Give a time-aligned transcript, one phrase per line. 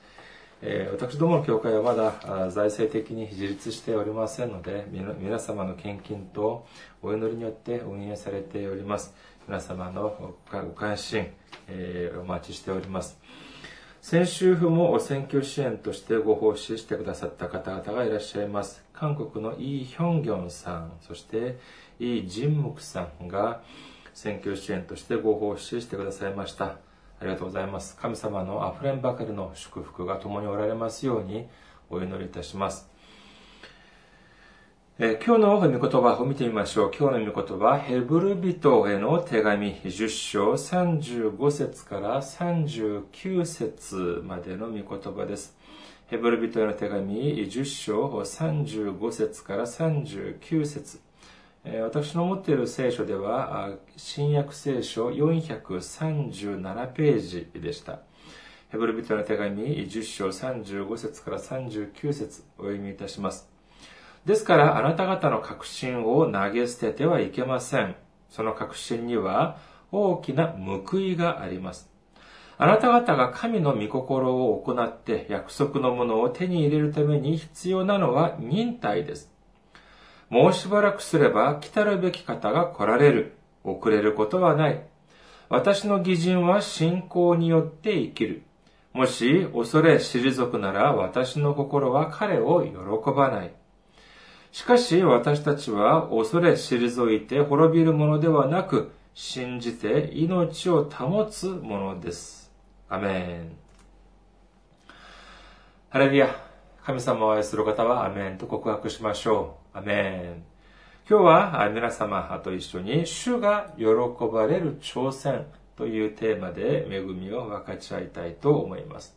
[0.61, 6.65] えー私どもの教会はまだ財政的に自立しておりませんので、皆様の献金と
[7.02, 9.13] お祈りによって運営されております。
[9.47, 11.27] 皆様のご関心、
[11.67, 13.17] えーお待ちしております。
[14.02, 18.83] 先週も選挙支援としてご奉仕してくださった方々がいらっしゃいます。
[18.93, 21.57] 韓国のイ・ヒョンギョンさん、そして
[21.99, 23.61] イ・ジンムクさんが
[24.13, 26.89] 選挙支援としてご奉仕してくださいました。
[27.22, 27.98] ありがとうございます。
[27.98, 31.48] 神様の溢れんばかりの祝福が共におられますように
[31.89, 32.89] お祈りいたします。
[34.98, 36.92] えー今日の御言葉を見てみましょう。
[36.98, 45.58] 今日の御言葉、ヘブル人への手紙10章35節から39節までの御言葉です。
[46.08, 47.16] ヘブル人への手紙
[47.48, 50.99] 10章35節から39節
[51.77, 57.99] 私の持っている聖書では、新約聖書437ページでした。
[58.69, 63.47] ヘブル人への手紙10章35節から39節お読みいたします。
[64.25, 67.95] ですから、あなた方の確信を投げ捨ててはいけません。
[68.30, 69.57] その確信には
[69.91, 71.89] 大きな報いがあります。
[72.57, 79.39] あなた方が神の御心を行って約束のものを手に入れるために必要なのは忍耐です。
[80.30, 83.34] もうしばらくすれば来たるべき方が来られる。
[83.64, 84.84] 遅れることはない。
[85.50, 88.44] 私の義人は信仰によって生きる。
[88.94, 93.52] もし恐れ退くなら私の心は彼を喜ばない。
[94.52, 102.52] しかし私たちは恐れ退いて滅びるものではなく、信じて命を保つものです。
[102.88, 103.58] アメン。
[105.90, 106.30] ハレルヤ。
[106.84, 109.58] 神様を愛する方はアメンと告白しましょう。
[109.80, 110.44] アメン。
[111.10, 113.86] 今日は皆様と一緒に主が喜
[114.30, 115.45] ばれる挑戦
[115.78, 119.16] というテーマで恵みを分かち合いたいと思います。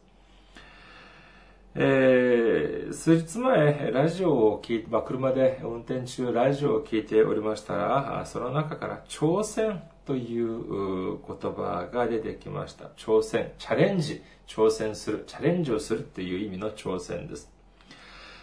[1.74, 12.90] えー数日前、ラジオを聞いて、まあ、車で運転中、ラジオを聞いておりましたら、その中から挑戦というう言葉が出てきました。
[12.96, 17.51] 挑戦、チャレンジ、挑戦する、チャレンジをするっていう意味の挑戦です。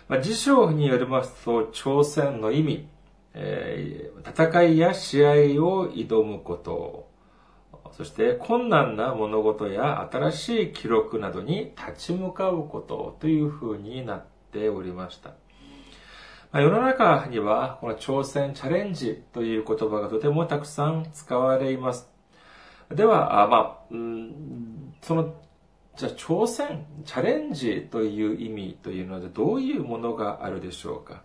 [0.09, 2.87] まあ、辞書によりますと、挑戦の意味、
[3.33, 5.29] えー戦いや試合
[5.63, 7.07] を挑むこと、
[7.91, 15.29] そして困難な物事や新しい記録などに立ち向かうことというふうになっておりました。
[16.51, 22.09] まあ世の中にはこの挑戦、チャレンジという言葉がとてもたくさん使われます。
[22.89, 25.35] では、あまあ、うんその、
[25.99, 31.23] じゃあ挑戦、チャレンジという意味というのはどういうものがあるでしょうか？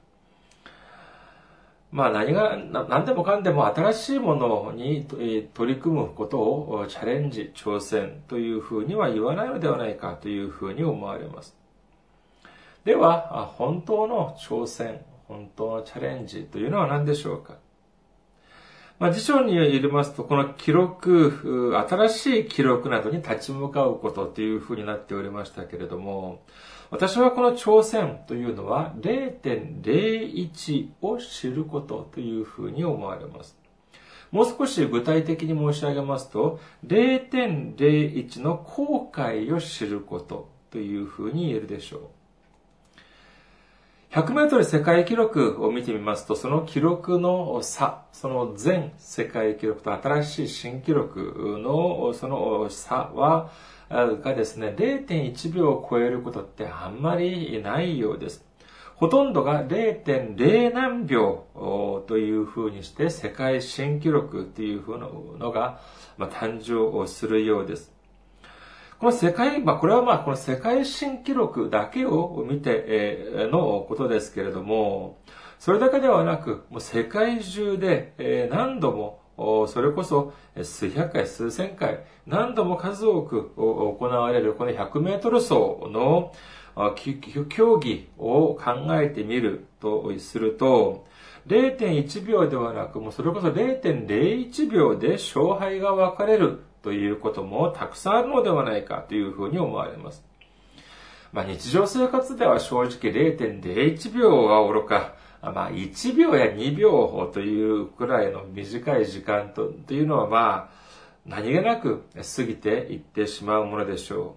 [1.92, 11.54] まあ何が、何でもかんでも新しいものに取り組むことをチャレンジ、挑戦というふうには言わないのではないかというふうに思われます。
[12.84, 17.58] では、本当の挑戦、本当のチャレンジというのは何でしょうか？
[19.00, 26.42] まあ、辞書によりますと、この記録、新しい記録などに立ち向かうことというふうになっておりましたけれども、
[26.90, 33.58] 私はこの挑戦というのは0.01を知ることというふうに思われます。
[34.30, 42.00] もう少し具体的に申し上げますと、0.01の後悔を知ることというふうに言えるでしょう。
[44.14, 53.50] 100メートル世界記録を見てみますと、その記録の差、その全世界記録と新しい新記録のその差は、
[53.90, 58.46] がですね、0.1秒を超えることってあんまりないようです。
[58.94, 65.80] ほとんどが0.0何秒というふうにして世界新記録というふうのが、
[66.20, 67.93] 誕生するようです。
[69.04, 75.18] この世界、まあ、これはまあ、この世界新記録だけを見て、えのことですけれども、
[75.58, 78.92] それだけではなく、もう世界中で、え何度
[79.36, 85.52] も、それこそ数百回、数千回、何度も数多く行われるこの100メートル走
[85.90, 86.32] の
[87.50, 91.04] 競技を考えてみるとすると、
[91.46, 100.22] 0.1秒ではなく、もうそれこそ0.01秒で勝敗が分かれるということもたくさんあるのではないかというふうに思われます。
[101.32, 110.74] まあ、日常生活では正直0.01秒は愚か、まあ、1秒や2秒というくらいの短い時間とというのはまあ、
[111.24, 114.36] 何気なく過ぎていってしまうものでしょ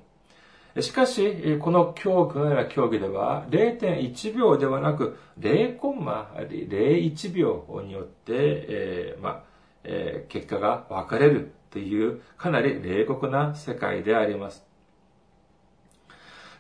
[0.76, 0.82] う。
[0.82, 9.44] しかし、この競技のような競技では、0.1秒ではなく、0.01秒によって、えー、まあ、
[9.84, 14.66] えー、結果が分かれるというかなり冷酷な世界であります。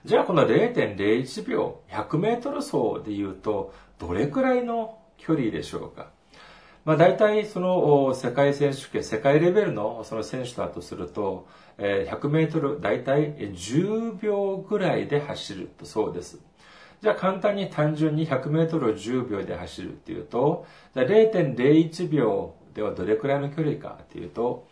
[0.05, 6.11] じゃあこの0.01秒、100メートル走で言うと、どれくらいの距離でしょうか？
[6.85, 16.39] まあ大体その世界選手権、世界レベルのその選手だとすると、100メートル大体10秒ぐらいで走るとそうです。
[17.01, 20.65] じゃあ簡単に単純に100メートルを10秒で走るっていうと、
[20.95, 24.67] 0.01秒ではどれくらいの距離かっていうと、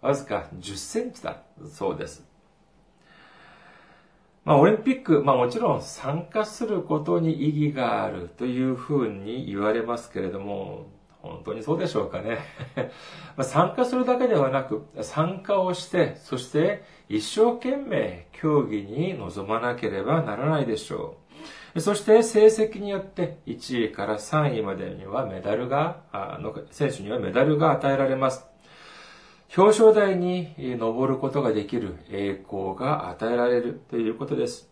[0.00, 2.24] わずか10センチだそうです。
[4.44, 10.86] まあ、オリンピック、まあもちろん参加することに意義があるというふうに言われますけれども、
[11.22, 12.38] 本当にそうでしょうかね。
[13.42, 21.16] 参加するだけではなく、参加をして、そして一生懸命競技に臨まなければならないでしょ
[21.74, 21.80] う。
[21.80, 26.00] そして成績によって1位から3位までにはメダルが、
[26.40, 28.49] の選手にはメダルが与えられます。
[29.56, 34.70] 表彰台に登ることができる栄光が与えられるということです。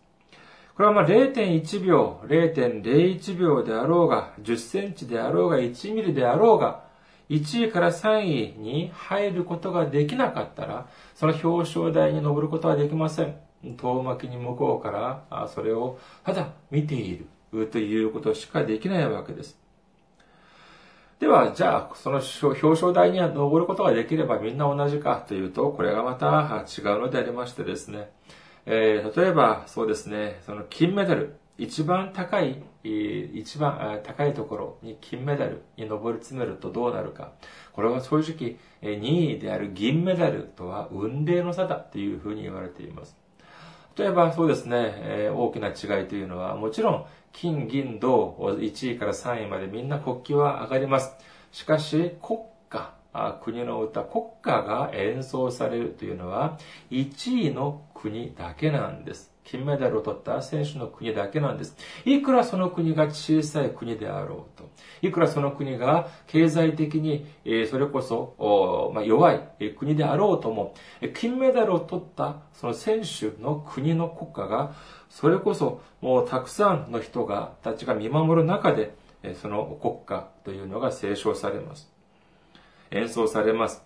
[0.75, 6.85] これはまあ0.1秒、0.01秒であろうが、10センチであろうが、1ミリであろうが、
[7.29, 13.35] 1位から3位に入ることができなかったら、その表彰台に登ることはできません。
[13.77, 17.17] 遠巻きに向こうからそれをただ見てい
[17.51, 19.59] るということしかできないわけです。
[21.19, 28.09] では、じゃあ、その表彰台には登ることができればみんな同じかというと、これがまた違うのでありましてですね。
[28.65, 37.33] えー、例えば、そうですね、その金メダル、一番高い、一番高いところに金メダルに上り詰めるとどうなるか。
[37.73, 43.17] これは正直、2位である銀メダルとは運命の差だというふうに言われています。
[43.97, 51.15] 例えばそうですね、え、大きな違いというのは、もちろん、金、銀、銅、1位から3位までみんな国旗は上がります。
[51.51, 52.39] しかし、国
[52.69, 52.93] 歌、
[53.41, 56.57] 国の歌、国歌が演奏されるというのは、
[56.91, 59.33] 1位の国だけなんです。
[59.45, 61.75] 金メダルを取った選手の国だけなんです。
[62.05, 64.69] いくらその国が小さい国であろうと、
[65.01, 67.25] いくらその国が経済的に、
[67.67, 70.75] それこそ、ま弱い国であろうとも、
[71.15, 74.75] 金メダルを取ったその選手の国の国家が、
[75.09, 78.95] それこそもうたくさんの人が、たちが見守る中で、
[79.41, 81.91] その国家というのが斉唱されます。
[82.91, 83.83] 演奏されます。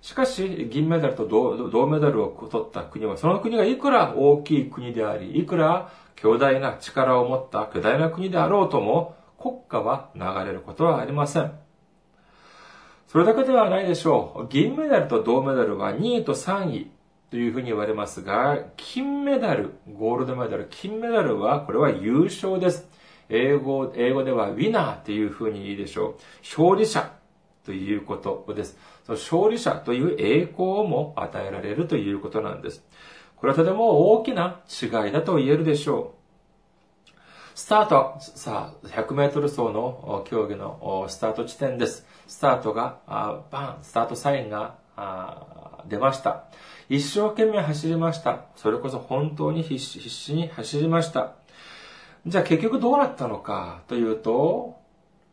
[0.00, 11.52] しかし、銀メダルと銅メダルを取った国は、その国がいくら大きい国であり、いくら強大な力を持った巨大な国であろうとも、国家は流れることはありません。
[13.06, 14.52] それだけではないでしょう。
[14.52, 16.90] 銀メダルと銅メダルは2位と3位
[17.30, 22.88] というふうに言われますが、金メダル、ゴールドメダル、金メダルは、これは優勝です。
[23.28, 26.14] 英語、英語ではウィナーというふうに言いでしょう。
[26.42, 27.12] 勝利者
[27.66, 28.78] ということです。
[29.04, 32.82] その勝利者という栄光も与えられるということなんです。
[33.36, 37.10] これはとても大きな違いだと言えるでしょう。
[37.54, 42.06] スタート、さあ、100メートル走の競技のスタート地点です。
[42.26, 43.00] スタートが、
[43.50, 46.44] バン、スタートサインがあ出ました。
[46.88, 48.46] 一生懸命走りました。
[48.56, 51.34] それこそ本当に必死必死に走りました。
[52.26, 54.76] じゃあ結局どうなったのかというと、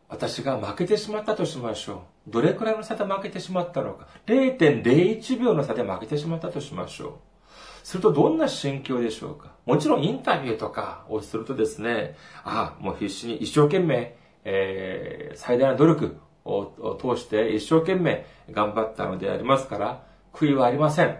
[0.08, 2.30] 私が負けてしまったとしましょう。
[2.30, 4.06] どれくらいの差で負けてしまったのか。
[4.26, 7.12] 0.01秒の差で負けてしまったとしましょう。
[7.82, 21.16] するとどんな心境でしょうかもちろんインタビューとかをするとですね、ああ、もう必死に一生懸命、えー、最大の努力を通して一生懸命頑張ったのでありますから、悔いはありません。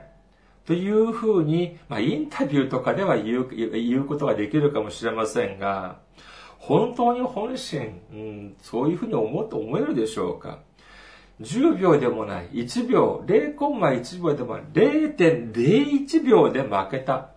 [0.67, 5.99] というふうに、まあ、インタビューとかでは言う、言うことができるかもしれませんが、
[6.59, 10.59] 本当に本心、うん、そういうふうに思って思えるでしょうか。
[11.41, 17.31] 10秒でもない、1秒、0コンマ1秒でもない、0.01秒で負けた。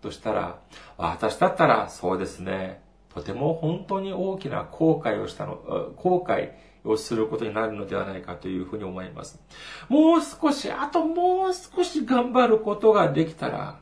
[0.00, 0.58] としたら、
[0.96, 2.80] 私だったらそうですね、
[3.12, 5.56] とても本当に大きな後悔をしたの、
[5.96, 6.52] 後悔
[6.86, 9.40] をすることになるのではないかというふうに思います。
[9.88, 13.80] もう少し、あともう少し頑張ることができたら、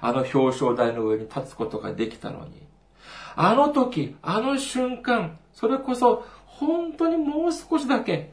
[0.00, 2.62] あの表彰台の上に立つことができたのに、
[3.36, 8.32] あの時、あの瞬間、それこそ本当にもう少しだけ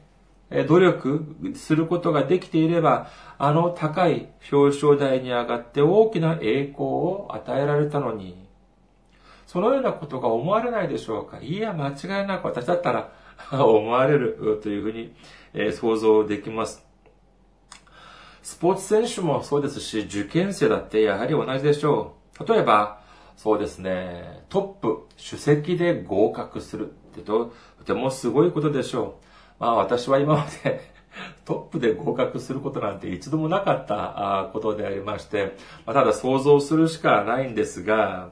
[0.68, 3.08] 努力することができていれば、
[3.38, 8.36] あの高い表彰台に上がって大きな栄光を与えられたのに、
[9.46, 13.12] そのようなことが思われないでしょうかいや、間違いなく私だったら
[13.52, 15.14] 思われるというふうに、
[15.54, 16.86] え想像できます。
[18.42, 22.46] スポーツ選手もそうですし、受験生だってやはり同じでしょう。
[22.46, 23.00] 例えば、
[23.36, 29.18] そうですね、トップ、首席で合格するってと、とてもすごいことでしょ
[29.58, 29.62] う。
[29.62, 30.80] まあ私は今まで
[31.44, 35.56] トップで合格することなんて一度もなかったことでありまして、
[35.86, 38.30] ま、ただ想像するしかないんですが、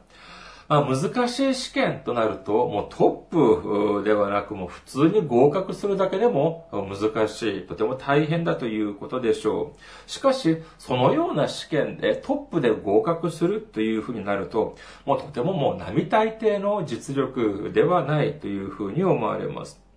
[0.69, 10.11] まあ、難しい試験となると、もうトップではなく、もう普通に合格するだけでも難しい、とても大変だということでしょう。
[10.11, 19.88] しかし、そのような試験でトップで合格するというふうになると、もうとてももう並大抵の実力ではないというふうに思われます。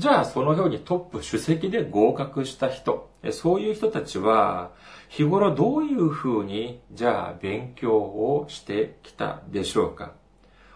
[0.00, 4.70] じゃあ、そのようにトップ主席で合格した人、そういう人たちは、
[5.10, 10.12] 日頃どういうふうに、じゃあ勉強をしてきたでしょうか。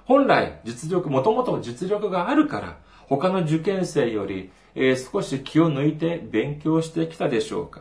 [0.04, 2.76] 本来、実力、もともと実力があるから、
[3.08, 7.80] 他の受験生より、え、少し気を抜いて勉強してきたでしょうか。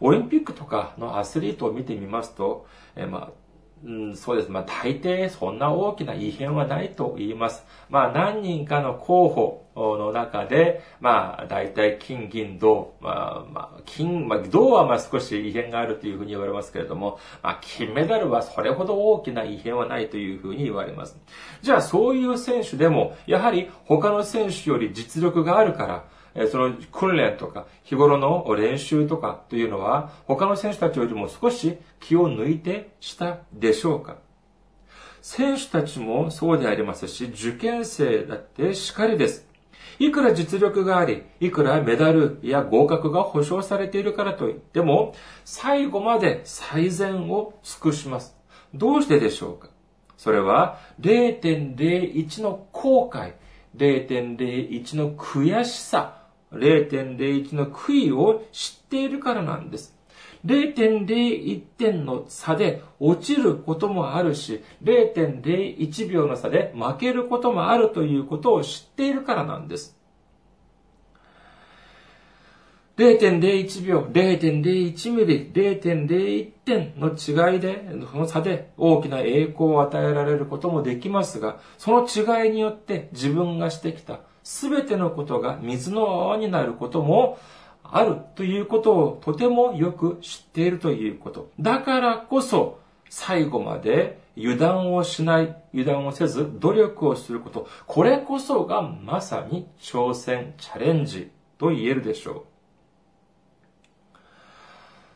[0.00, 2.66] オリンピックとかのアスリートを見てみますと、
[2.96, 3.30] えー、まあ、
[3.84, 4.48] うん、そうです。
[4.50, 7.64] まあ、大抵そんな大きな異変はないと言います。
[7.90, 21.18] まあ、何人かの候補の中で、まあ、大体金、銀、銅、まあ、まあ、金、まあ、銅はまあ少し異変があるというふうに言われますけれども、まあ、金メダルはそれほど大きな異変はないというふうに言われます。
[21.62, 26.04] じゃあ、そういう選手でも、やはり他の選手より実力があるから、
[26.50, 34.16] その訓練とか日頃の練習とかというのは他の選手たちよりも少し気を抜いてしたでしょうか
[35.22, 39.46] 選手たちもそうでありますし、受験生だってしかりです。
[40.00, 48.36] いくら実力があり、いくらメダルや合格が保証されているからといっても、最後まで最善を尽くします。
[48.74, 49.68] どうしてでしょうか
[50.16, 53.34] それは0.01の後悔、
[53.76, 56.21] 0.01の悔しさ、
[56.52, 59.96] 0.01の悔いを知っているからなんです。
[60.44, 69.96] 0.01点の差で落ちることもあるし、0.01秒の差で負けることもあるということを知っているからなんです。
[72.96, 87.38] 0.01秒、0.01ミリ、0.01点の違いで、その差で大きな栄光を与えられることもできますが、その違いによって自分がしてきたすべてのことが水の泡になることも
[87.84, 91.50] あるということをとてもよく知っているということ。
[91.60, 97.68] だからこそ最後まで油断をしない、油断をせず努力をすること。
[97.86, 102.42] これこそがまさに挑戦、チャレンジと言えるでしょう。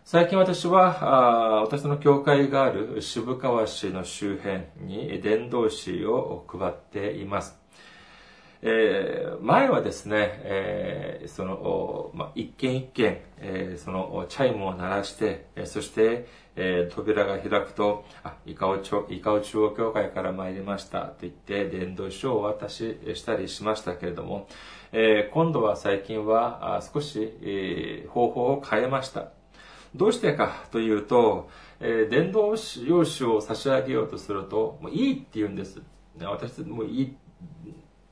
[0.04, 7.65] 最近私は、私の教会がある渋川市の周辺に伝道師を配っています。
[8.68, 24.48] えー、前はですね、えー、その、まあ、一軒一軒、えー、その、チャイムを鳴らして、えそして、え扉が開くと、あ、イカオ中央教会から参りましたと言って、伝道書をお渡ししたりしましたけれども、
[24.90, 29.28] え今度は最近は少し、え方法を変えました。
[29.94, 32.52] どうしてかというと、え伝道
[32.84, 35.80] 用紙を差し上げようとすると、もういいって言うんです。
[36.18, 37.16] 私もいい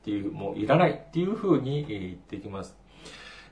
[0.05, 2.77] っていう、もういらないっていうふうに言ってきます。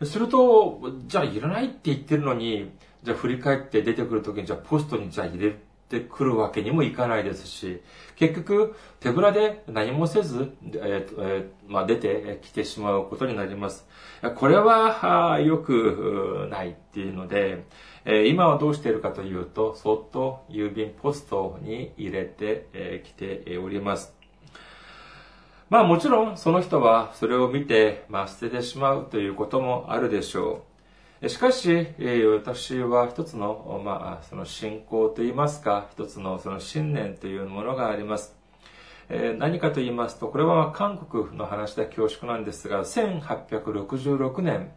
[0.04, 5.56] すると、じゃあいらないって言ってるのに、じゃあ振り返って出てくるときに、じゃあポストにじゃあ入れ
[5.90, 7.82] てくるわけにもいかないですし、
[8.16, 13.88] 結局、手ぶらで何もせず、えーえー、まあ、出てきてしまうことになります。
[14.36, 17.64] これは、よくないっていうので、
[18.06, 24.23] え今はどうしているかというと、そっと郵便ポストに入れてきております。
[25.74, 30.66] まあもちろんその人はそれを見て、まあ、捨ててしまうということもあるでしょ
[31.20, 31.28] う。
[31.28, 31.88] しかし、
[32.44, 38.36] 私は一つの、まあ、その信仰といいますか、一つのその信念というものがあります。
[39.40, 44.72] 何かと言いますと、これは韓国の話で恐縮なんですが、1866年、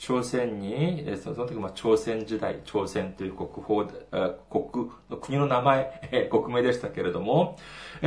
[0.00, 4.88] 朝鮮に、その時、まあ、朝鮮時代、朝鮮という国宝、国、
[5.20, 7.58] 国の名前、 国名でしたけれども、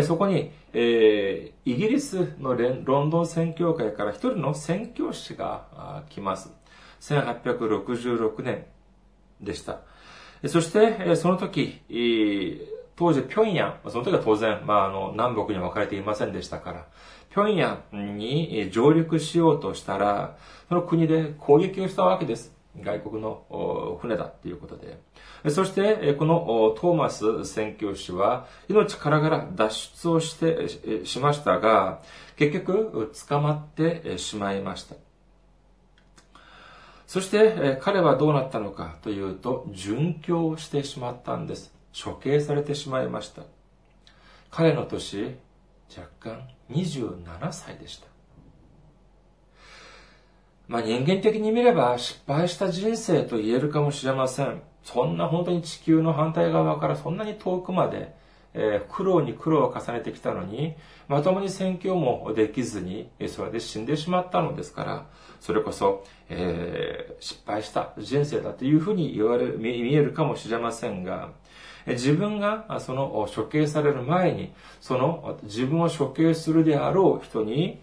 [0.02, 6.52] そこに、イギリスのロンドン宣教会から一人の宣教師が来ます。
[7.00, 8.66] 1866年
[9.40, 9.82] でした。
[10.48, 11.80] そして、その時、
[12.96, 16.88] 当時、平壌、その時は当然、まあ、あの、南北に分かれていませんでしたから、
[17.34, 20.38] 平壌に上陸しようとしたら、
[20.70, 22.54] その国で攻撃をしたわけです。
[22.80, 25.00] 外国の船だっていうことで。
[25.50, 32.02] そして、このトーマス宣教師は、命からがら脱出をして、しましたが、
[32.36, 34.96] 結局、捕まってしまいました。
[37.06, 41.74] そして、彼はどうなったのかというと、殉教してしまったんです。
[41.94, 43.44] 処刑されてしまいました。
[44.50, 45.36] 彼の年、
[45.98, 48.08] 若干27歳でした。
[50.68, 54.62] まあ人間的に見れば失敗した人生と言えるかもしれません。
[54.84, 58.14] そんな本当に地球の反対側からそんなに遠くまで、
[58.54, 60.76] え、苦労に苦労を重ねてきたのに、
[61.08, 65.06] まともに宣教もできずに、それで死んでしまったのですから、
[65.40, 71.32] それこそ、え、失敗した人生だというふうに言われる、見えるかもしれませんが、
[71.86, 77.82] 自分がその処刑される前に、その自分を処刑するであろう人に、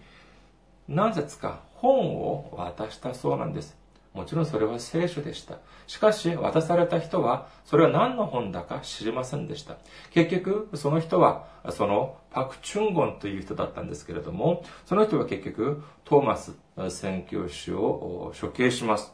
[0.87, 3.80] 何節か本を渡したそうなんです。
[4.13, 5.59] もちろんそれは聖書でした。
[5.87, 9.77] しかし、渡された人は、それは何の本だか知りませんでした。
[10.11, 16.57] 結局、その人は、そのパク・チュンゴンという人だったんですけれども、その人は結局、トーマス
[16.89, 19.13] 宣教師を処刑します。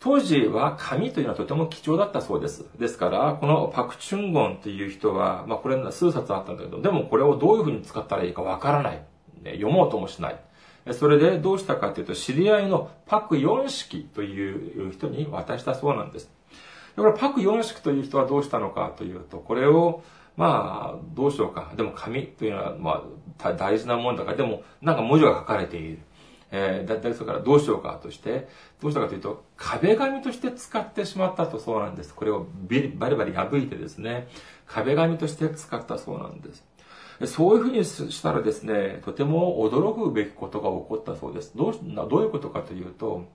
[0.00, 2.66] 当時は紙というのはとても貴重だったそうです。
[2.76, 9.04] ですから、このパクチュンゴンという人は、まあこれ数冊あったんだけど、でもこれをどういうふうに使ったらいいかわからない。
[9.44, 10.40] 読もうともしない。
[10.90, 16.30] それでどうしたかというと、知り合いのパク4式という人に渡したそうなんです。
[16.96, 20.02] だからパク4式という人はどうしたのかというと、これを、
[20.36, 21.72] まあ、どうしようか。
[21.76, 23.04] でも紙というのは、ま
[23.42, 25.98] あ、大事なもんだから、でも、なんか文字が書かれている。
[26.54, 28.46] えー、だったりそれからどうしようかとして、
[28.80, 32.14] どうしたかというと、壁紙として使ってしまったとそうなんです。
[32.14, 32.46] これを
[32.98, 34.28] バリバリ破いてですね、
[34.66, 36.62] 壁紙として使ったそうなんです。
[37.26, 41.56] そういうふうにしたらですね、とても驚くべきことが起こったそうです。
[41.56, 41.74] どう
[42.08, 43.26] どういうことかというと、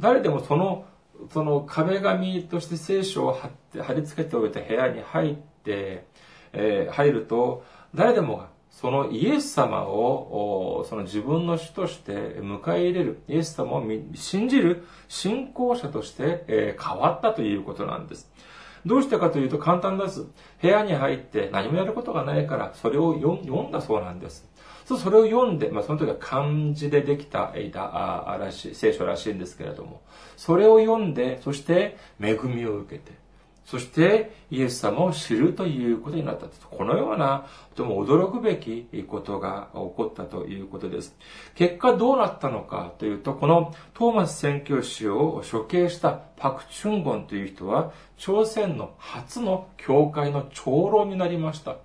[0.00, 0.86] 誰でもその、
[1.32, 6.06] その壁紙として聖書を貼って貼り付けておいた部屋に入って、
[6.52, 18.30] えー、入ると、誰でもがそのイエス様を、その自分の主として迎え入れる、イエス様を信じる信仰者として変わったということなんです。
[18.84, 20.26] どうしてかというと簡単です。
[20.60, 24.50] 部屋に入って何もやることがないから、それを読んだそうなんです。
[24.84, 30.02] そう、それを読んで、まあその時は漢字でできたあらしい、聖書らしいんですけれども、
[30.36, 33.12] それを読んで、そして恵みを受けて、
[33.64, 41.16] そしてイエス様を知るということになったこのような、とても驚くべきことが起こったということです。
[41.54, 51.76] 結果どうなったのかというと、このトーマス宣教師を処刑したパク・チュンゴンという人は、朝鮮の初の教会の長老になりました。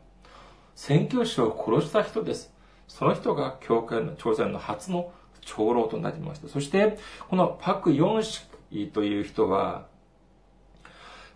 [0.75, 2.53] 宣教師を殺した人です。
[2.87, 5.11] その人が教会の朝鮮の初の
[5.41, 6.49] 長老となりました。
[6.49, 6.97] そして、
[7.29, 8.41] このパク・ヨンシ
[8.93, 9.85] という人は、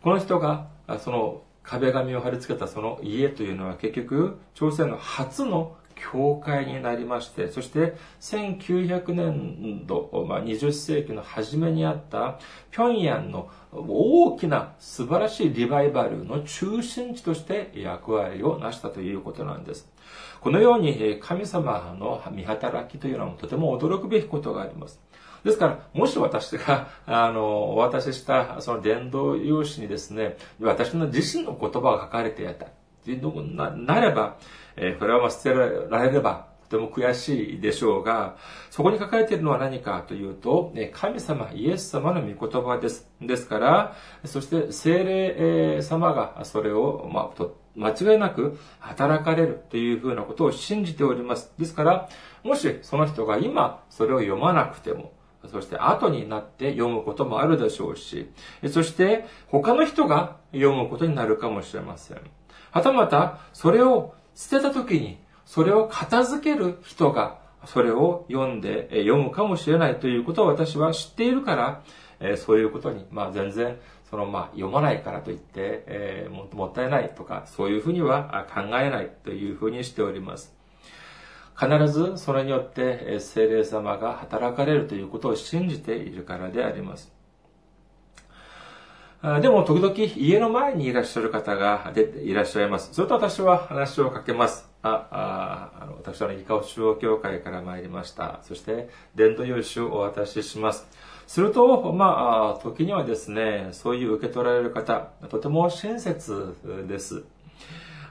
[0.04, 0.68] この人が、
[1.00, 12.40] その壁紙を貼り付けたその家というのは結局、朝鮮の初の教会になりまして、そして1900年度、まあ、20世紀の初めにあった
[12.72, 19.88] 平壌の大きな素晴らしいリバイバルの中心地として役割を成したということなんです。
[20.42, 25.00] このように神様の見働きというのはとても驚くべきことがあります。
[25.44, 32.68] ですから、もし私が、 あの、お渡ししたその伝道用紙にですね、私の自身の言葉が書かれていた、
[33.56, 34.38] ななれば、
[34.76, 35.54] えー、これは捨て
[35.90, 38.38] られれば、とても悔しいでしょうが、
[38.70, 43.10] そこに書かれているのは何かというと、神様、イエス様の御言葉です。
[43.20, 51.54] ですから、そして精霊様がそれを、まあ、間違いなく働かれるというふうなことを信じております。
[51.58, 52.10] ですから、
[52.44, 55.12] もしその人が今それを読まなくても、
[55.50, 58.30] そして後になって読むこともあるでしょうし、
[58.70, 62.22] そして他の人が読むことになるかもしれません。
[62.72, 71.56] はたまた、それを捨てた時に、それを片付ける人が、それを読んで、読むかもしれないということを私は知っているか
[72.20, 73.78] ら、そういうことに、まあ全然、
[74.10, 80.61] そのまあ読まないからといって、もったいないとか、そういうふうには考えないというふうにしております。
[81.62, 87.12] 必ずそれによって精霊様が働かれるということを信じているからであります。
[89.42, 92.92] でも、時々家の前にいらっしゃる方が出ていらっしゃいます。
[92.92, 94.68] それと私は話をかけます。
[94.82, 98.40] あ、ああの私はイカオ中央教会から参りました。
[98.42, 100.88] そして、伝道用紙をお渡しします。
[101.28, 106.56] すると、まあ、時にはですね、そういう受け取られる方、とても親切
[106.88, 107.24] です。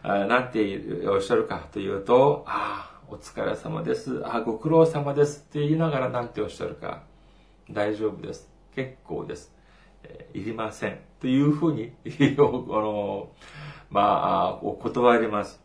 [0.04, 4.22] なんておっしゃるかというと、あ、お疲れ様です。
[4.24, 5.44] あ、ご苦労様です。
[5.48, 7.02] って言いながら何ておっしゃるか。
[7.68, 8.48] 大丈夫です。
[8.72, 9.52] 結構です。
[10.04, 11.00] えー、いりません。
[11.18, 13.30] というふうに、 あの、
[13.90, 15.60] まあ、お断ります。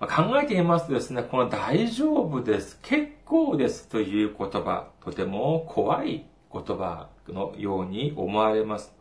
[0.00, 8.92] 考えてみますとですね、この大丈夫です、結構ですという言葉、とても怖い言葉のように思われます。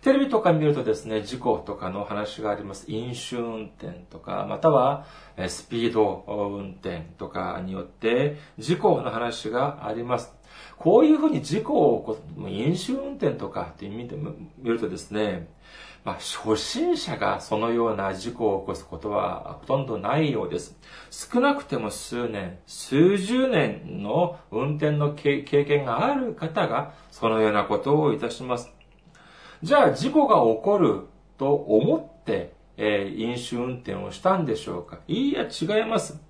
[0.00, 2.84] テレビとか見るとですね、事故とかの話があります。
[2.88, 5.06] 飲酒運転とか、または
[5.48, 10.32] スピード運転とかによって事故の話があります。
[10.78, 15.48] こういうふうに事故を起こす、飲酒運転とかって意味で見るとですね、
[16.04, 20.78] まあ、初心者がそのような事故を起こすことはほとんどないようです。
[21.10, 28.77] 少なくても数年、数十年の運転の経験がある方がそのようなことをいたします。
[29.62, 34.98] じゃあ事故が起こると思って、えー、飲酒運転をしたんでしょうか？
[35.08, 36.20] いいや、違います。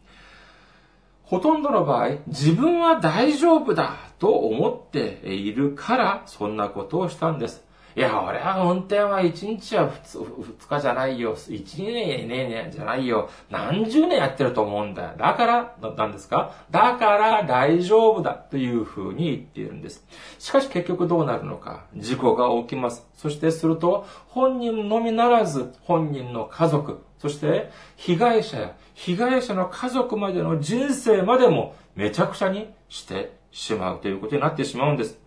[1.25, 7.68] ほとんどの場合、自分は大丈夫だと思っているから、そんなことをしたんです。
[7.97, 11.35] いや、俺は運転は1日は 2, 日じゃないよ。
[11.37, 13.29] 1、2年、ねねじゃないよ。
[13.51, 15.11] 何十年やってると思うんだよ。
[15.19, 16.53] だから、なんですか？
[16.71, 20.07] だから大丈夫だというふうに言っているんです。
[20.39, 21.87] しかし結局どうなるのか？
[21.97, 23.07] 事故が起きます。
[23.15, 35.19] そしてすると、本人のみならず、本人の家族、そして被害者や被害者の家族までの人生までもめちゃくちゃにしてしまうということになってしまうんです。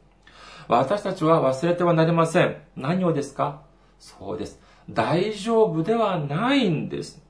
[0.68, 2.58] 私たちは忘れてはなりません。
[2.76, 3.62] 何をですか？
[4.00, 4.60] そうです。
[4.90, 7.22] 大丈夫ではないんです。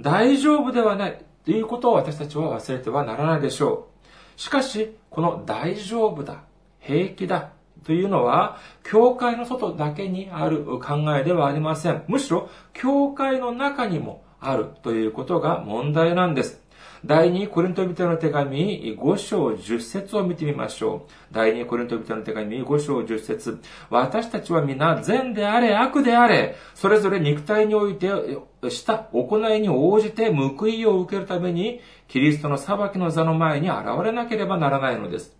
[0.00, 3.88] 大丈夫ではないということを私たちは忘れてはならないでしょ
[4.36, 4.40] う。
[4.40, 6.42] しかし、この大丈夫だ、
[6.80, 7.50] 平気だ
[7.84, 12.04] というのは、教会の外だけにある考えではありません。
[12.08, 16.61] むしろ、教会の中にもあるということが問題なんです。
[17.04, 21.34] 第2コリント人の手紙5章10節を見てみましょう。
[21.34, 23.60] 第2コリント人の手紙5章10節
[23.90, 28.08] 私たちは皆善であれ悪であれ、それぞれ肉体において
[28.70, 35.36] した行いに応じて報いを受けるために、キリストの裁きの座の前に現れなければならないのです。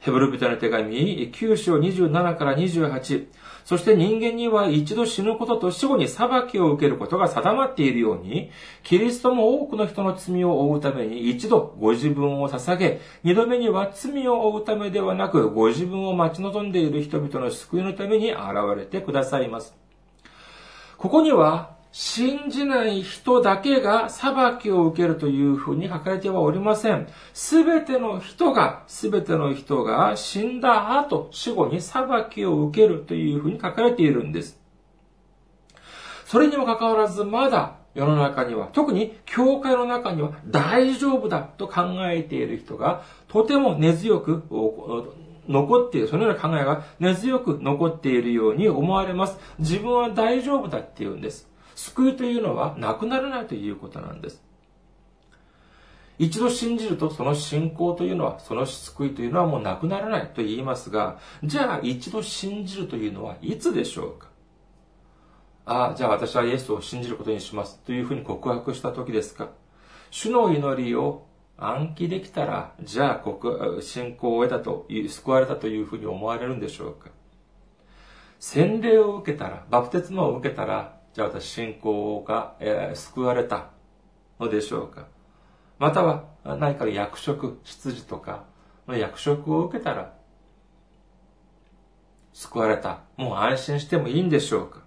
[0.00, 3.26] ヘブル人の手紙9章27から28。
[3.64, 8.50] そして人間には一度死ぬことと死後に裁きを受けることが定まっているように、
[8.82, 18.40] キリストも多くの人の罪を負うために一度ご自分を捧げ、二度目には罪を負うためではなく、ご自分を待ち望んでいる人々の救いのために現
[18.76, 19.74] れてくださいます。
[20.98, 27.06] ここには、信じない人だけが裁きを受けるというふうに書かれてはおりません。
[27.34, 34.58] すべての人が、すべての人が死んだ後、死後に裁きを受けるというふうに書かれているんです。
[36.24, 44.44] それにもかかわらず、まだ世の中には、特に教会の中には大丈夫だと考えている人が、とても根強く
[45.46, 49.38] 残っている、そのような考えが根強く残っているように思われます。
[49.58, 51.51] 自分は大丈夫だって言うんです。
[51.82, 54.40] 救いというのはなくならないということなんです。
[56.18, 64.28] 一度信じるとその信仰というのは、その救いというのはもうなくならないと言いますが、じゃあ一度信じるというのはいつでしょうか？
[65.64, 69.48] ああ、じゃあ私はイエスを信じることにしますというふうに告白した時ですか？
[70.10, 77.10] 主の祈りを暗記できたら、じゃあ告信仰を得たと、救われたというふうに思われるんでしょうか？
[78.38, 83.70] 洗礼を受けたら、バプテスマを受けたら、じゃあ私信仰が、えー、救われた
[84.40, 85.06] のでしょうか
[85.78, 88.44] または何か役職、執事とか
[88.86, 90.14] の役職を受けたら、
[92.32, 93.00] 救われた。
[93.16, 94.80] もう安心してもいいんでしょうか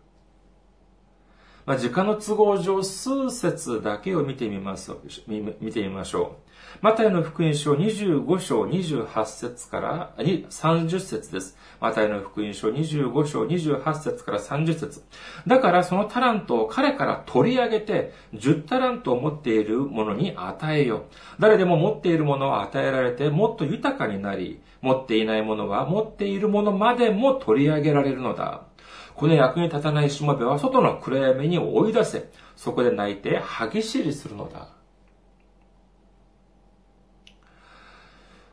[1.65, 4.91] まあ、時間の都合上数節だけを見てみます
[5.27, 6.45] 見てみましょう。
[6.81, 11.57] マタイの福音書25章28節から30節です。
[11.79, 15.03] マタイの福音書25章28節から30節
[15.47, 21.05] だからそのタラントを彼から取り上げて10タラントを持っている者に与えよ。
[21.39, 28.65] 誰でも持っているものを与えられてもっと豊かになり、持っていないものは持っているものまでも取り上げられるのだ。
[29.15, 34.67] この役に立たないしもべは外の暗闇に追い出せ、そこで泣いて歯ぎしりするのだ。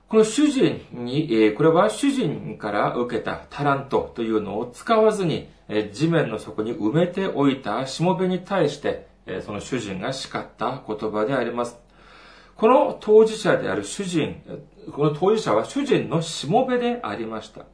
[0.08, 5.48] この主人に、これは主人から受けたタラントというのを使わずに、
[5.92, 9.08] 地面の底に埋めておいたしもべに対して、
[9.46, 11.80] その主人が叱った言葉であります。
[12.56, 14.42] この当事者である主人、
[14.92, 17.64] この当事者は主人のしもべでありました。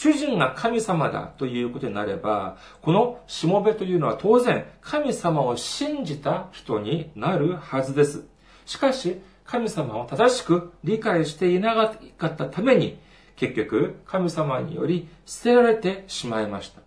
[0.00, 8.24] 主人が神様だということになれば、このしもべというのは当然神様を信じた人になるはずです。
[8.64, 11.74] しかし、神様を正しく理解していな
[12.16, 13.00] かったために、
[13.34, 16.80] 結局神様により捨てられてしまいました。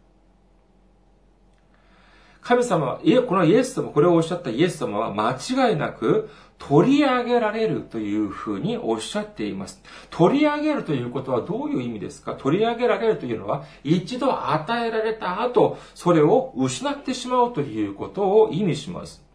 [2.39, 6.29] 神様は、このイエス様、これをおっしゃったイエス様は間違いなく
[6.67, 9.81] 取り上げられるというふうにおっしゃっています。
[10.11, 12.35] 取り上げるということはどういう意味ですか？
[12.35, 19.25] 取り上げられるというのは、一度与えられた後、それを失ってしまうということを意味します。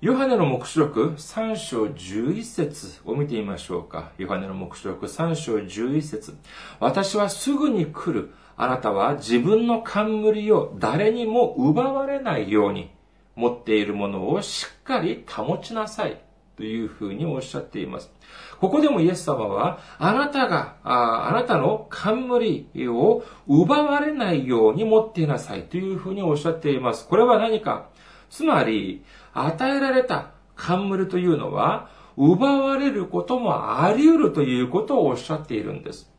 [0.00, 4.12] ヨハネの目視録3章11節を見てみましょうか。
[4.18, 6.36] ヨハネの目視録3章11節
[6.80, 8.32] 私はすぐに来る。
[8.56, 12.90] あなたは自分の冠を誰にも奪われないように、
[13.34, 16.20] 持っているものをしっかり保ちなさい。
[16.56, 18.12] というふうにおっしゃっています。
[18.60, 27.08] ここでもイエス様は、あなたが、ああなたの冠を奪われないように持っていなさいというふうにおっしゃっています。
[27.08, 27.88] これは何か
[28.30, 29.02] つまり、
[29.34, 36.11] 与えられた冠というのは、奪われることもあり得るということをおっしゃっているんです。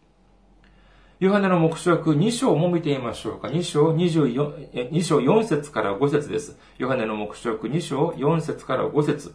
[1.23, 3.47] ヨハネの目視録2章も見てみましょうか。
[3.47, 6.57] 2章24、2章4節から5節です。
[6.77, 9.33] ヨハネの目視録2章4節から5節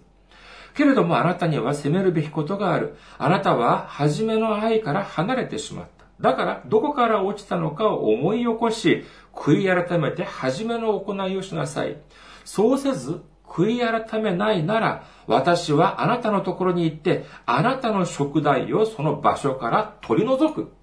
[0.74, 2.96] けれどもあなたには責めるべきことがある。
[3.16, 6.05] あなたは初めの愛から離れてしまった。
[6.20, 11.96] だから、どこから落ちたのかを思い起こし、悔い改めて初めの行いをしなさい。
[12.44, 20.77] そうせず、悔い改めないなら、私はあなたのところに行って、あなたの食材をその場所から取り除く。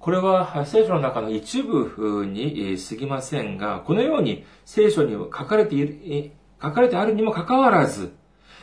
[0.00, 8.14] これは聖書の中の一部に過ぎませんが、このように聖書に書かれている、書かれてあるにもかかわらず、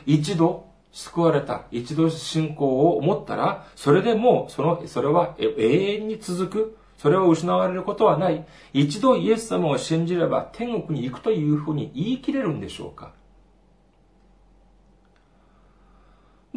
[0.07, 8.43] 一度救われた、一度信仰を持ったら、それでも、その、それは永遠に続く、それを失われることはない。
[8.73, 13.11] 一度イエス様を信じれば天国に行くというふうに言い切れるんでしょうか？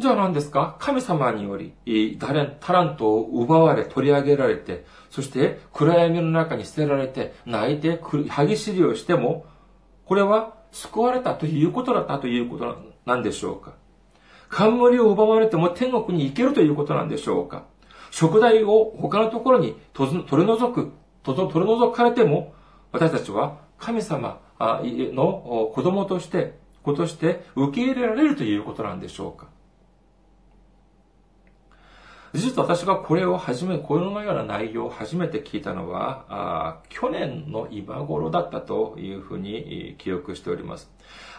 [0.01, 0.75] じゃあ何ですか？
[0.79, 9.45] 神様により、タラントを奪われ、取り上げられて、そして暗闇の中に捨てられて、泣いて、歯ぎしりをしても、
[10.05, 13.73] これは救われたということだったということなんでしょうか？
[14.49, 17.65] 冠を奪われても天国に行けるということなんでしょうか？
[18.09, 20.91] 食材を他のところに取り除く、
[21.23, 22.55] 取り除かれても、
[22.91, 29.50] 私たちは神様の子供として、子として受け入れられるということなんでしょうか？
[32.33, 40.89] 実は私がこれを初め、このような内容を初めて聞いたのは、去年の今頃だったというふうに記憶しております。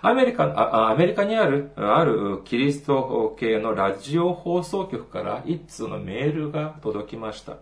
[0.02, 7.56] アメリカ、アメリカにある、あるキリスト系のラジオ放送局から一通のメールが届きました。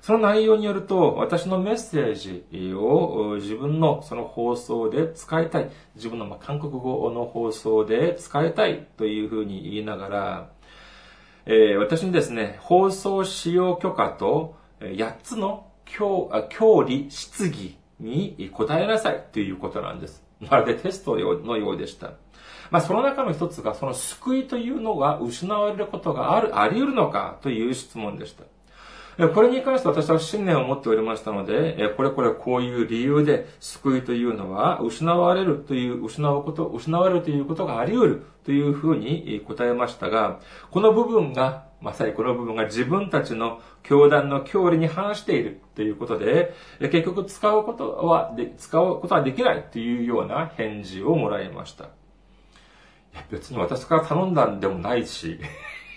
[0.00, 5.70] その内容によると、私のメッセージを自分のその放送で使いたい。
[5.96, 10.55] 自分の韓国語の放送で使いたいというふうに言いながら、
[11.46, 20.24] えー、私にですね、放送使用許可と8つの教教理質疑に答えなさいということなんです。
[20.40, 22.14] まるでテストのようでした。
[22.70, 28.42] まあ、その中の一つが、その救いというのが失われることがある、あり得るのかという質問でした。
[29.16, 51.88] これに関して私は信念を持っておりましたので、これこれこういう理由で救いというのは失われるという、失うこと、失われるということがあり得るというふうに答えましたが、この部分が、まさにこの部分が自分たちの教団の教理に反しているということで、結局使うことは、使うことはできないというような返事をもらいました。
[53.30, 55.40] 別に私から頼んだんでもないし、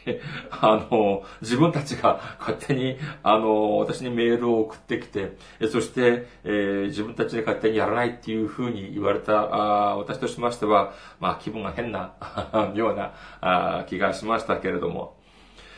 [0.51, 5.37] あの、自分たちが勝手に、あの、私にメールを送ってきて、
[5.69, 12.13] そして、えー、自分たちで勝手にやらないっていうふうに言われたあ私としましては、まあ気分が変な、
[12.75, 15.15] 妙なあ気がしましたけれども、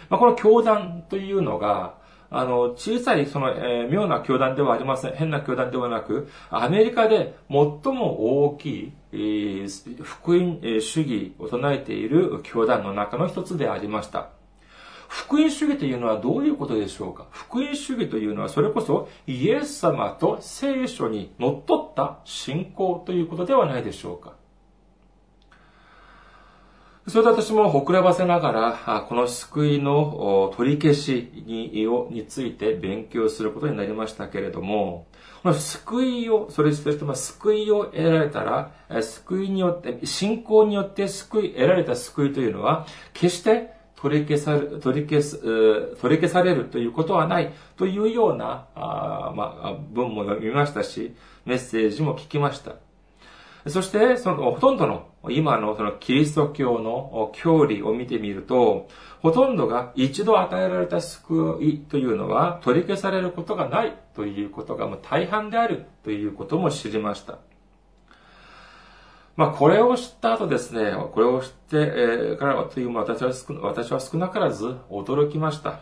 [0.09, 1.99] まあこの教団というのが、
[2.33, 5.13] あの、小さい、その、えー、妙な教団ではありません。
[5.13, 7.57] 変な教団ではなく、アメリカで最
[7.93, 8.93] も大きい、
[10.03, 14.29] 福音主義を唱えている教団の中の一つでありました。
[15.09, 17.27] 福音主義というのはどういうことでしょうか？
[17.31, 24.33] 福音主義というのはそれこそイエス様と聖書に則っった信仰ということではないでしょうか？
[27.07, 35.07] それで私もほくらばせながら、この救いの取り消しにについて勉強することになりましたけれども、
[35.41, 45.39] この救いを、それとして救いを得られたら、救いによって、信仰によって救い、得られた救いというのは、決して取り消され、取り消す、
[45.95, 52.75] 取り消されるということはないというような、あまあ、文も読みましたし、メッセージも聞きました。
[53.67, 58.87] そして、その、ほとんどの、今のそのキリスト教の教理を見てみると、
[59.21, 67.37] ほとんどが一度与えられた救いというのは取り消されることがないということがもう大半であるということも知りました。
[69.35, 71.93] まあ、これを知った後ですね、これを知って、
[72.33, 75.81] え、からという、私は少私は少なからず驚きました。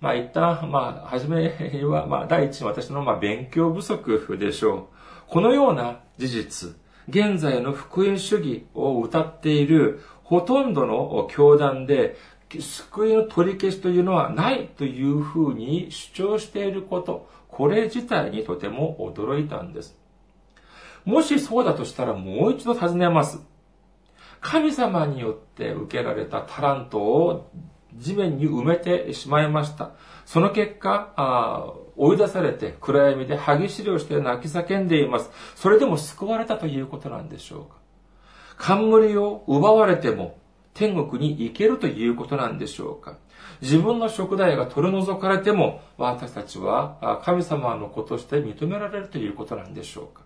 [0.00, 1.52] まあ、一旦、まあ、はじめ
[1.84, 4.99] は、まあ、第一、私の、まあ、勉強不足でしょう。
[5.30, 6.70] このような事実、
[7.08, 12.16] 現在の福音主義を歌っているほとんどの教団で、
[12.58, 19.96] 救いの取り消しというのはないというふうに主張していること、これ自体にとても驚いたんです。
[21.04, 23.38] もしそうだとしたらもう一度尋ねます。
[24.40, 27.52] 神様によって受けられたタラントを
[27.94, 29.92] 地面に埋めてしまいました。
[30.24, 35.30] その結果、追い出されて暗闇で歯ぎしりをして泣き叫んでいます。
[35.54, 37.76] それでも救われたということなんでしょうか。
[38.56, 40.38] 冠を奪われても
[40.72, 43.18] 天国に行けるということなんでしょうか。
[43.60, 50.22] 自分の食代が取り除かれても私たちは神様の子として認められるということなんでしょうか。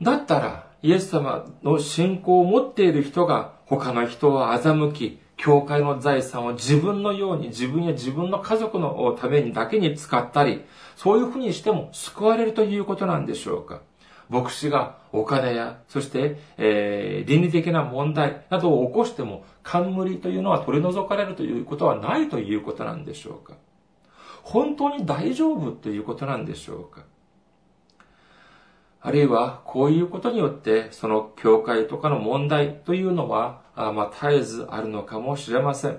[0.00, 10.64] だったら、イエス様の信仰を持っている人が他の人を欺き、教会の財産を自分のように自分や自分の家族のためにだけに使ったり、
[10.96, 13.80] そういうふうにしても救われるということなんでしょうか。
[14.28, 23.54] 牧師がお金や、そして、えー、倫理的な問題などを起こしても、冠というのは取り除かれるということはないということなんでしょうか。
[24.42, 27.04] 本当に大丈夫ということなんでしょうか。
[29.06, 35.98] あるいは、こういうことによって、その教会とかの問題というのは、あまあ、絶えずあるのかもしれません。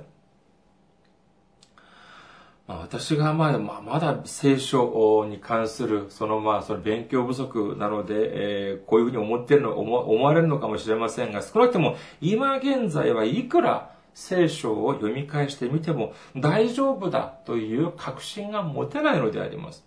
[2.68, 19.86] まあ、私がまあ、まだ聖書に関する、そのまあ、その勉強不足なので、えー、こういうふうに思ってるの、思われるのかもしれませんが、少なくとも今現在はいくら聖書を読み返してみても大丈夫だという確信が持てないのであります。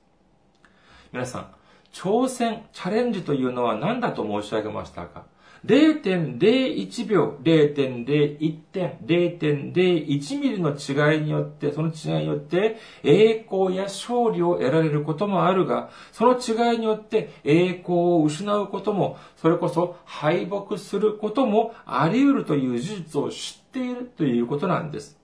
[1.13, 1.58] 皆さん、
[1.93, 5.25] 挑戦、チャレンジというのは何だと申し上げましたか
[5.67, 25.19] ？0.01秒、0.01点、0.01ミリの違いによって、その違いによって、栄光や勝利を得られることもあるが、その違いによって栄光を失うことも、それこそ敗北することもあり得るという事実を知っているということなんです。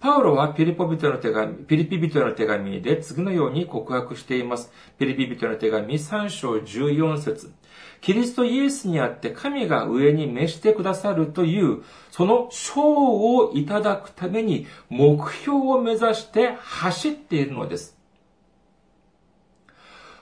[0.00, 4.72] パウロはピリポ人の手紙、ピリピ人の手紙で次のように告白しています。
[4.98, 7.52] ピリピ人の手紙3章14節
[8.00, 17.98] キリストイエスにあって神が上に召してくださるという、その賞をいただくために目標を目指して走っているのです。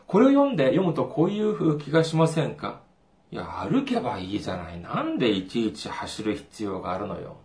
[0.08, 2.80] これを読んで読むとこういう気がしませんか？
[3.30, 4.80] いや、歩けばいいじゃない。
[4.80, 7.36] なんでいちいち走る必要があるのよ。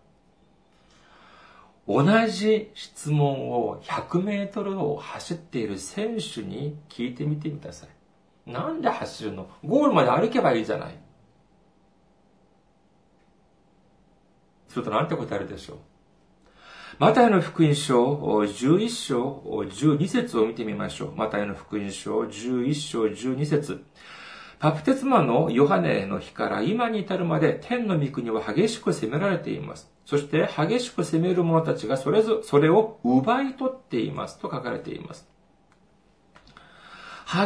[1.87, 7.89] 同じ質問を100メートルを走っている選手に聞いてみてください。
[8.49, 9.49] なんで走るの？
[9.65, 10.97] ゴールまで歩けばいいじゃない。
[14.69, 15.77] するとなんて答えるでしょう？
[16.99, 21.15] マタイの福音書11章12節を見てみましょう。
[21.15, 23.83] マタイの福音書11章12節
[24.63, 29.91] バプテスマのヨハネの日から今に至るまで天の御国は激しく責められています。
[30.05, 35.27] そして激しく責める者たちがそれぞ、それを奪い取っていますと書かれています。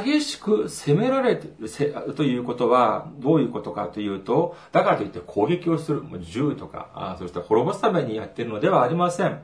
[0.03, 9.41] 激しく攻められてるということは、どういうことかというと、だからといって攻撃をする、銃とか、そして滅ぼすためにやっているのではありません。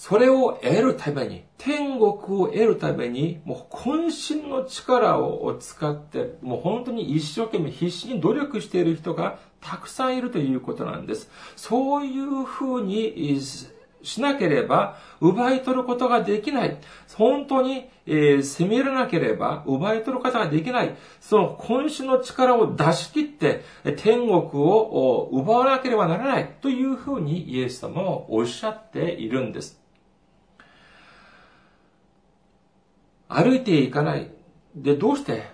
[0.00, 11.28] それを得るために、天国を得るために、もう渾身の力を使って、もう本当に一生懸命必死に努力している人がたくさんいるということなんです。
[11.54, 13.38] そういうふうに
[14.02, 16.78] しなければ奪い取ることができない。
[17.16, 20.96] 本当に、えー、攻めらなければ奪い取ることができない。
[21.20, 23.62] その渾身の力を出し切って
[23.98, 29.79] 天国を奪わなければならないというふうにイエス様はおっしゃっているんです。
[33.32, 34.28] 歩いていかない。
[34.74, 35.44] で、どうして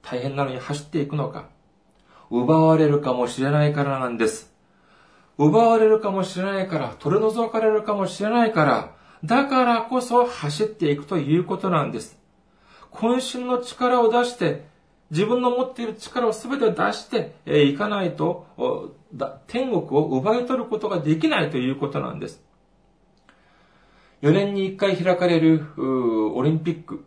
[0.00, 1.48] 大変なのに走っていくのか。
[2.30, 4.54] 奪われるかもしれないからなんです。
[5.36, 12.18] 奪われるかもしれないから、取り除かれるかもしれないから、だからこそ走っていくということなんです。
[12.92, 14.68] 渾身の力を出して、
[15.10, 18.46] 自分の持っている力を全て出していかないと、
[19.46, 22.42] 天国を奪い取ることができないということなんです。
[24.22, 25.64] 4年に1回開かれる
[26.34, 27.04] オリンピック。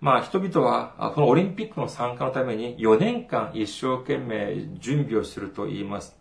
[0.00, 6.16] まあ人々はこのオリンピックの参加のために4年間一生懸命準備をすると言います。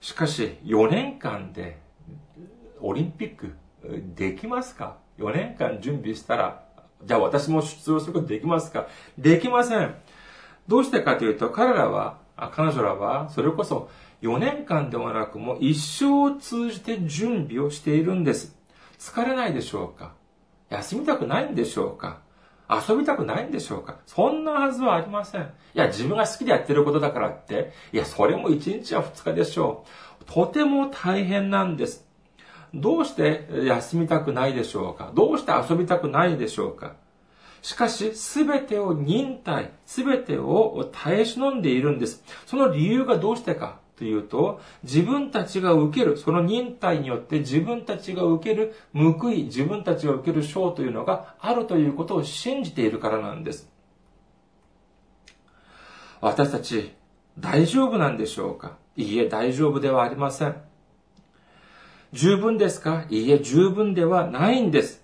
[0.00, 1.78] しかし4年間で
[2.80, 3.54] オリンピック
[4.14, 6.64] できますか ?4 年間準備したら、
[7.04, 8.86] じゃあ私も出場することできますか？
[9.18, 9.94] できません。
[10.68, 12.18] どうしてかというと彼らは、
[12.52, 13.90] 彼女らはそれこそ
[14.22, 18.56] 4年間ではなくもう一生を通じて準備をしているんです。
[18.98, 20.14] 疲れないでしょうか？
[20.68, 22.20] 休みたくないんでしょうか？
[22.70, 23.96] 遊びたくないんでしょうか？
[24.06, 25.42] そんなはずはありません。
[25.42, 25.44] い
[25.74, 29.84] や、自分が好きでやってることだからって、いや、それも1日や2日でしょ
[30.20, 30.24] う。
[30.26, 32.06] とても大変なんです。
[32.72, 35.10] どうして休みたくないでしょうか？
[35.14, 36.94] どうして遊びたくないでしょうか？
[37.62, 42.22] しかし、すべてを忍耐、すべてを耐え忍んでいるんです。
[42.46, 43.80] その理由がどうしてか？
[44.00, 53.70] というと、自分たちが受ける、その忍耐によって自分たちが受ける報い、自分たちが受ける賞というのがあるということを信じているからなんです。
[56.22, 56.92] 私たち、
[57.38, 58.78] 大丈夫なんでしょうか？
[58.96, 60.56] いいえ、大丈夫ではありません。
[62.14, 63.04] 十分ですか？
[63.10, 64.98] いいえ、十分ではないんです。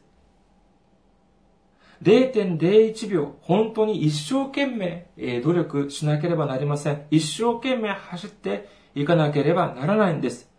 [2.03, 7.07] 0.01秒、本当に一生懸命え努力しなければなりません。
[7.11, 10.51] 一生懸命走って行かなければならないんです。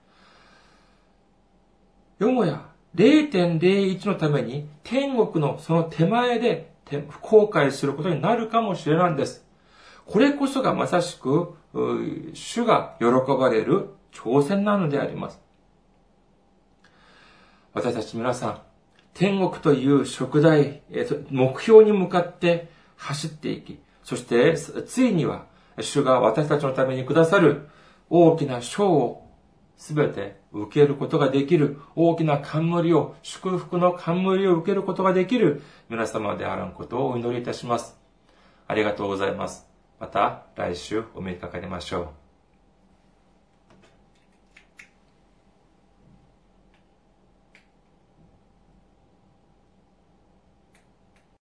[2.20, 6.72] よもや0.01のために天国のその手前で
[7.22, 9.44] 後悔することになるかもしれないんです。
[10.06, 11.56] これこそがまさしく、
[12.34, 13.06] 主が喜
[13.38, 15.40] ばれる挑戦なのであります。
[17.74, 18.62] 私たち皆さん、
[19.14, 20.82] 天国という食材、
[21.30, 25.46] 目標に向かって走っていき、そしてついには
[25.82, 27.68] 主が私たちのためにくださる
[28.10, 29.28] 大きな賞を
[29.76, 37.97] すべて受けることができる、大きな冠を、祝福の冠を受けることができる皆様であらんことをお祈りいたします。
[38.68, 39.68] ありがとうございます。
[39.99, 42.27] また来週お目にかかりましょう。